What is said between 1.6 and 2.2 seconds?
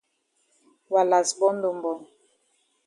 don born.